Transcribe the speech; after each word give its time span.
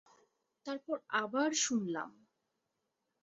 তারপর 0.65 0.97
আবার 1.13 1.49
শুনলাম। 1.63 2.09